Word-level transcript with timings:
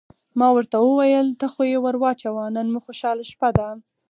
ما 0.39 0.47
ورته 0.55 0.77
وویل: 0.79 1.27
ته 1.39 1.45
خو 1.53 1.61
یې 1.71 1.77
ور 1.83 1.95
واچوه، 2.03 2.43
نن 2.55 2.67
مو 2.73 2.79
خوشحاله 2.85 3.23
شپه 3.31 3.49
ده. 3.57 3.67